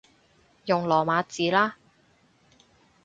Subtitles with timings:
[0.65, 1.77] 用羅馬字啦